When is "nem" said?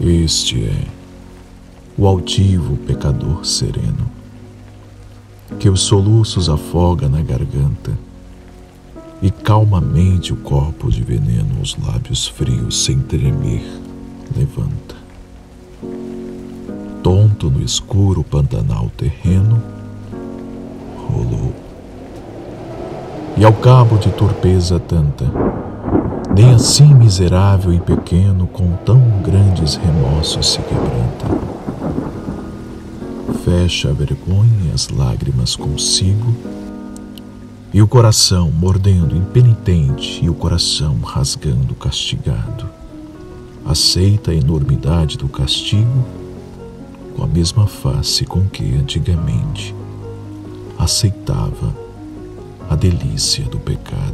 26.36-26.52